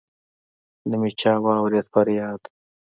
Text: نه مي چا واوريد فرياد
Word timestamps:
نه 0.89 0.95
مي 1.01 1.09
چا 1.19 1.31
واوريد 1.43 1.85
فرياد 1.93 2.41